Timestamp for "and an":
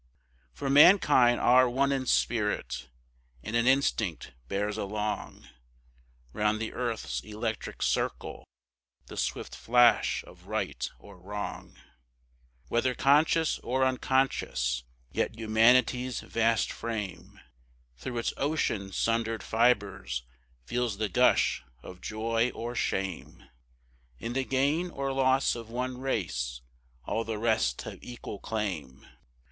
3.43-3.67